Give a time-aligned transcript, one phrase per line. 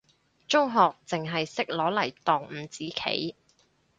[0.47, 3.35] 中學淨係識攞嚟當五子棋，